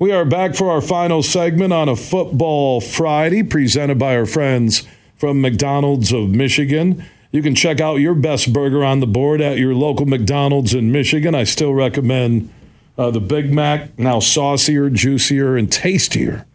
[0.00, 4.86] We are back for our final segment on a football Friday, presented by our friends
[5.16, 7.04] from McDonald's of Michigan.
[7.32, 10.92] You can check out your best burger on the board at your local McDonald's in
[10.92, 11.34] Michigan.
[11.34, 12.48] I still recommend
[12.96, 16.46] uh, the Big Mac, now saucier, juicier, and tastier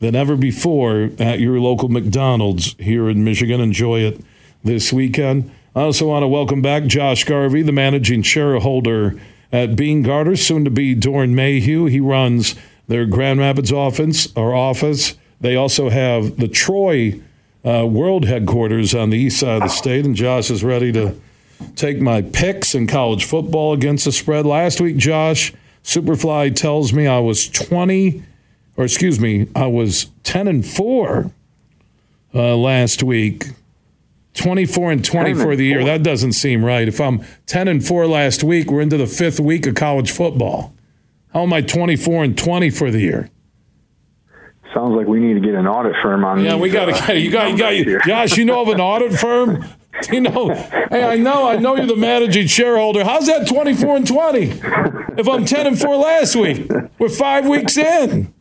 [0.00, 3.62] than ever before at your local McDonald's here in Michigan.
[3.62, 4.20] Enjoy it
[4.62, 5.50] this weekend.
[5.74, 9.18] I also want to welcome back Josh Garvey, the managing shareholder
[9.50, 11.86] at Beene Garter, soon to be Doeren Mayhew.
[11.86, 12.54] He runs
[12.88, 15.14] their Grand Rapids office or office.
[15.40, 17.20] They also have the Troy
[17.64, 21.14] uh, world headquarters on the east side of the state, and Josh is ready to
[21.76, 24.46] take my picks in college football against the spread.
[24.46, 25.52] Last week, Josh
[25.84, 28.22] Superfly tells me I was 20,
[28.76, 31.30] or excuse me, I was 10 and 4
[32.34, 33.46] uh, last week.
[34.34, 35.84] 24 and 20 for the year.
[35.84, 36.88] That doesn't seem right.
[36.88, 40.72] If I'm 10 and 4 last week, we're into the fifth week of college football.
[41.32, 43.30] How am I 24 and 20 for the year?
[44.74, 46.42] Sounds like we need to get an audit firm on.
[46.42, 48.38] Yeah, these, we got to uh, you got you got you, Josh.
[48.38, 49.64] You know of an audit firm?
[50.10, 50.48] You know,
[50.90, 53.04] hey, I know, I know you're the managing shareholder.
[53.04, 54.40] How's that 24 and 20?
[55.18, 58.32] If I'm 10 and 4 last week, we're five weeks in.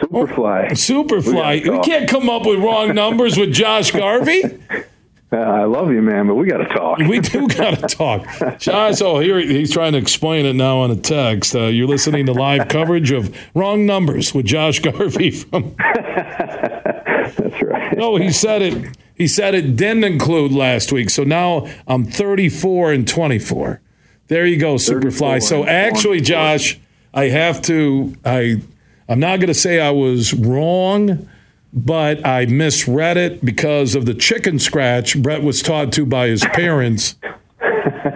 [0.00, 0.72] Superfly.
[0.72, 1.64] Superfly.
[1.64, 4.42] We We can't come up with wrong numbers with Josh Garvey.
[5.32, 6.98] Uh, I love you, man, but we got to talk.
[6.98, 8.58] We do got to talk.
[8.58, 11.54] Josh, oh, here he's trying to explain it now on a text.
[11.54, 15.74] Uh, you're listening to live coverage of Wrong Numbers with Josh Garvey from.
[15.78, 17.96] That's right.
[17.96, 18.96] No, he said it.
[19.14, 21.08] He said it didn't include last week.
[21.08, 23.80] So now I'm 34 and 24.
[24.28, 25.42] There you go, Superfly.
[25.42, 26.24] So actually, 24.
[26.24, 26.80] Josh,
[27.14, 28.14] I have to.
[28.24, 28.62] I
[29.08, 31.28] I'm not going to say I was wrong,
[31.72, 36.44] but I misread it because of the chicken scratch Brett was taught to by his
[36.44, 37.16] parents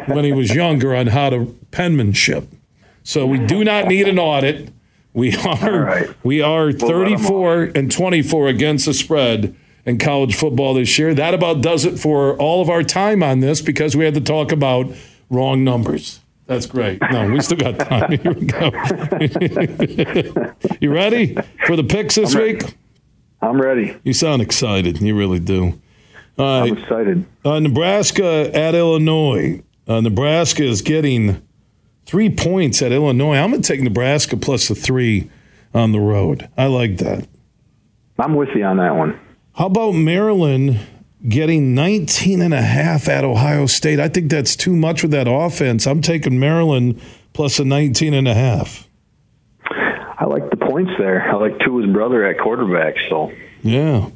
[0.07, 2.49] when he was younger on how to penmanship.
[3.03, 4.71] So we do not need an audit.
[5.13, 6.25] We are right.
[6.25, 9.55] we are let 'em 34 and 24 against the spread
[9.87, 11.15] in college football this year.
[11.15, 14.21] That about does it for all of our time on this because we had to
[14.21, 14.93] talk about
[15.31, 16.21] wrong numbers.
[16.47, 17.01] That's great.
[17.11, 18.11] No, we still got time.
[18.23, 18.71] Here we go.
[20.81, 21.37] you ready
[21.67, 22.63] for the picks this week?
[23.47, 23.97] I'm ready.
[24.03, 25.01] You sound excited.
[25.01, 25.81] You really do.
[26.39, 27.25] All I'm excited.
[27.45, 29.63] Uh, Nebraska at Illinois.
[29.89, 31.43] Uh, Nebraska is getting
[32.05, 33.37] three points at Illinois.
[33.37, 35.31] I'm going to take Nebraska plus the three
[35.73, 36.49] on the road.
[36.57, 37.27] I like that.
[38.19, 39.19] I'm with you on that one.
[39.55, 40.79] How about Maryland
[41.29, 44.01] getting 19 and a half at Ohio State?
[44.01, 45.87] I think that's too much with that offense.
[45.87, 47.01] I'm taking Maryland
[47.33, 48.89] plus a 19 and a half.
[50.77, 51.31] I like the points there.
[51.31, 52.97] I like Tua's brother at quarterback.
[53.09, 53.33] So
[53.63, 54.11] Yeah.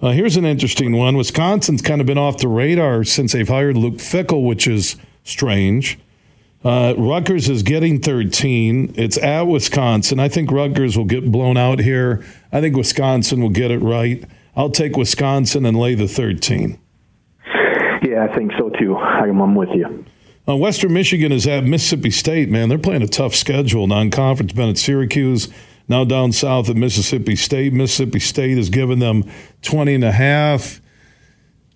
[0.00, 1.16] Uh, here's an interesting one.
[1.16, 5.98] Wisconsin's kind of been off the radar since they've hired Luke Fickell, which is strange.
[6.62, 8.92] Uh, Rutgers is getting 13.
[8.96, 10.20] It's at Wisconsin.
[10.20, 12.24] I think Rutgers will get blown out here.
[12.52, 14.22] I think Wisconsin will get it right.
[14.54, 16.78] I'll take Wisconsin and lay the 13.
[18.02, 18.96] yeah, I think so too.
[18.96, 20.04] I'm, I'm with you.
[20.48, 22.68] Uh, Western Michigan is at Mississippi State, man.
[22.68, 23.86] They're playing a tough schedule.
[23.86, 25.48] Non conference, been at Syracuse,
[25.88, 27.72] now down south at Mississippi State.
[27.72, 29.24] Mississippi State has given them
[29.62, 30.80] 20 and a half.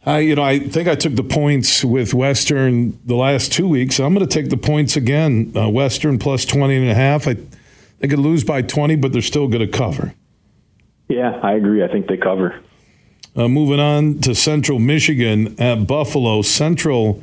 [0.05, 4.01] I, you know, I think I took the points with Western the last two weeks.
[4.01, 5.53] I'm going to take the points again.
[5.55, 7.29] Uh, Western plus 20 and a half.
[7.29, 7.37] I,
[7.99, 10.15] they could lose by 20, but they're still going to cover.
[11.09, 11.85] Yeah, I agree.
[11.85, 12.59] I think they cover.
[13.37, 16.41] Uh, moving on to Central Michigan at Buffalo.
[16.43, 17.23] Central,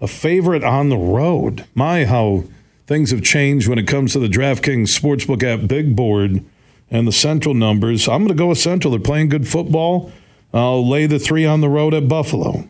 [0.00, 1.64] a favorite on the road.
[1.74, 2.44] My, how
[2.88, 6.42] things have changed when it comes to the DraftKings Sportsbook app big board
[6.90, 8.08] and the Central numbers.
[8.08, 8.90] I'm going to go with Central.
[8.90, 10.10] They're playing good football.
[10.54, 12.66] I'll lay the three on the road at Buffalo.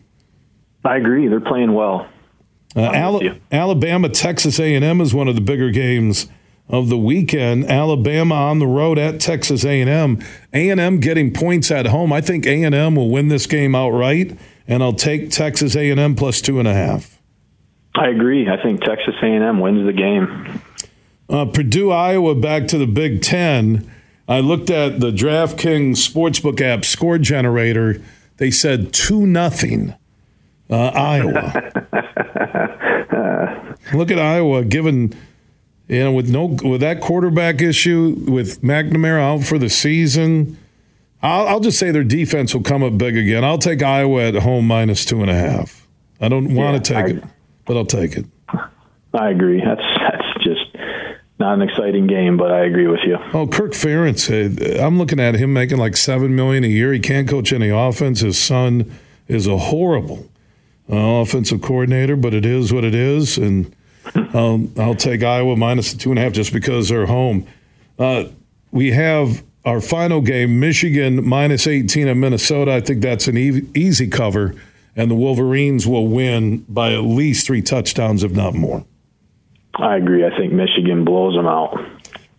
[0.83, 1.27] I agree.
[1.29, 2.05] They're playing well.
[2.75, 3.41] Uh, I'm with Ala- you.
[3.49, 6.27] Alabama, Texas A&M is one of the bigger games
[6.67, 7.65] of the weekend.
[7.71, 10.19] Alabama on the road at Texas A&M.
[10.53, 12.11] A&M getting points at home.
[12.11, 14.37] I think A&M will win this game outright,
[14.67, 17.18] and I'll take Texas A&M plus two and a half.
[17.95, 18.47] I agree.
[18.49, 20.61] I think Texas A&M wins the game.
[21.29, 23.89] Uh, Purdue, Iowa, back to the Big Ten.
[24.27, 28.01] I looked at the DraftKings Sportsbook app score generator.
[28.37, 29.95] They said two nothing
[30.69, 31.71] uh, Iowa.
[33.93, 35.13] Look at Iowa, given
[35.87, 40.57] you know with no with that quarterback issue with McNamara out for the season.
[41.21, 43.43] I'll, I'll just say their defense will come up big again.
[43.43, 45.85] I'll take Iowa at home minus two and a half.
[46.21, 47.23] I don't want to Yeah, take I- it,
[47.69, 48.25] but I'll take it.
[49.13, 49.61] I agree.
[49.63, 50.75] That's that's just
[51.39, 53.17] not an exciting game, but I agree with you.
[53.33, 54.27] Oh, Kirk Ferentz.
[54.29, 56.91] uh, I'm looking at him making like seven million a year.
[56.93, 58.21] He can't coach any offense.
[58.21, 58.91] His son
[59.27, 60.29] is a horrible
[60.91, 63.37] uh, offensive coordinator, but it is what it is.
[63.37, 63.73] And
[64.33, 67.45] I'll, I'll take Iowa minus the two and a half just because they're home.
[67.99, 68.25] Uh,
[68.71, 72.71] we have our final game Michigan minus 18 at Minnesota.
[72.73, 74.55] I think that's an e- easy cover,
[74.95, 78.85] and the Wolverines will win by at least three touchdowns, if not more.
[79.75, 80.25] I agree.
[80.25, 81.77] I think Michigan blows them out.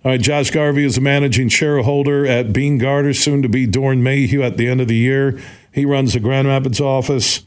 [0.02, 4.00] All right, Josh Garvey is a managing shareholder at Beene Garter, soon to be Doeren
[4.00, 5.38] Mayhew at the end of the year.
[5.72, 7.42] He runs the Grand Rapids office.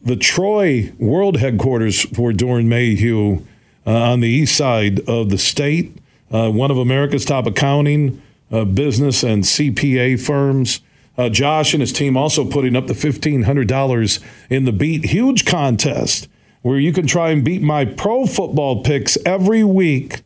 [0.00, 3.44] The Troy world headquarters for Doeren Mayhew
[3.86, 5.96] uh, on the east side of the state,
[6.30, 8.22] uh, one of America's top accounting,
[8.52, 10.80] uh, business, and CPA firms.
[11.20, 16.30] Uh, Josh and his team also putting up the $1,500 in the Beat Huge contest,
[16.62, 20.22] where you can try and beat my pro football picks every week.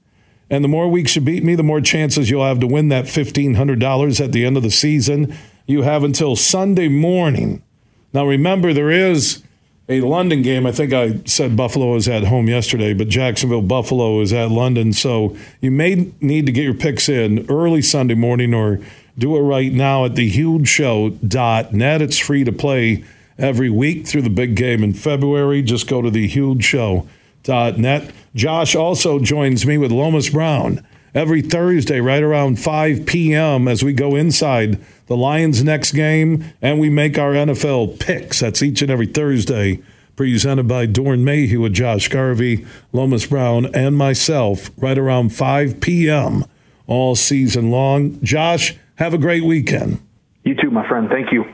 [0.48, 3.06] And the more weeks you beat me, the more chances you'll have to win that
[3.06, 5.36] $1,500 at the end of the season.
[5.66, 7.64] You have until Sunday morning.
[8.12, 9.42] Now, remember, there is
[9.88, 10.64] a London game.
[10.64, 14.92] I think I said Buffalo is at home yesterday, but Jacksonville Buffalo is at London.
[14.92, 18.78] So you may need to get your picks in early Sunday morning or
[19.18, 22.02] do it right now at thehugeshow.net.
[22.02, 23.04] It's free to play
[23.38, 25.62] every week through the big game in February.
[25.62, 28.10] Just go to thehugeshow.net.
[28.34, 30.84] Josh also joins me with Lomas Brown
[31.14, 33.68] every Thursday right around 5 p.m.
[33.68, 38.40] as we go inside the Lions' next game and we make our NFL picks.
[38.40, 39.80] That's each and every Thursday,
[40.16, 46.44] presented by Doeren Mayhew with Josh Garvey, Lomas Brown, and myself right around 5 p.m.
[46.86, 48.20] all season long.
[48.22, 50.00] Josh, have a great weekend.
[50.44, 51.08] You too, my friend.
[51.10, 51.44] Thank you.